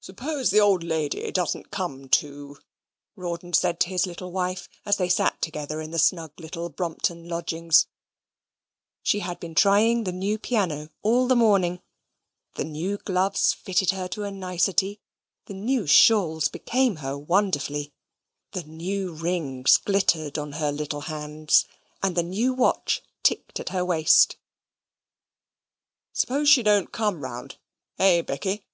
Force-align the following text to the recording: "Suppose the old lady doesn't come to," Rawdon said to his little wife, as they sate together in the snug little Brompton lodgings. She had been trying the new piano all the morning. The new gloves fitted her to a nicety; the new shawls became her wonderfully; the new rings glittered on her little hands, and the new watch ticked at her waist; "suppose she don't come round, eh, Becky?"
"Suppose 0.00 0.48
the 0.50 0.60
old 0.60 0.84
lady 0.84 1.30
doesn't 1.32 1.70
come 1.72 2.08
to," 2.10 2.56
Rawdon 3.16 3.52
said 3.52 3.78
to 3.80 3.88
his 3.90 4.06
little 4.06 4.30
wife, 4.32 4.66
as 4.86 4.96
they 4.96 5.08
sate 5.08 5.42
together 5.42 5.80
in 5.82 5.90
the 5.90 5.98
snug 5.98 6.32
little 6.38 6.70
Brompton 6.70 7.28
lodgings. 7.28 7.88
She 9.02 9.18
had 9.18 9.38
been 9.40 9.54
trying 9.56 10.04
the 10.04 10.12
new 10.12 10.38
piano 10.38 10.88
all 11.02 11.26
the 11.26 11.34
morning. 11.36 11.82
The 12.54 12.64
new 12.64 12.96
gloves 12.96 13.52
fitted 13.52 13.90
her 13.90 14.06
to 14.10 14.22
a 14.22 14.30
nicety; 14.30 15.00
the 15.46 15.52
new 15.54 15.86
shawls 15.86 16.48
became 16.48 16.96
her 16.98 17.18
wonderfully; 17.18 17.92
the 18.52 18.62
new 18.62 19.12
rings 19.12 19.76
glittered 19.78 20.38
on 20.38 20.52
her 20.52 20.70
little 20.72 21.02
hands, 21.02 21.66
and 22.02 22.16
the 22.16 22.22
new 22.22 22.54
watch 22.54 23.02
ticked 23.24 23.58
at 23.60 23.70
her 23.70 23.84
waist; 23.84 24.36
"suppose 26.14 26.48
she 26.48 26.62
don't 26.62 26.92
come 26.92 27.20
round, 27.20 27.56
eh, 27.98 28.22
Becky?" 28.22 28.64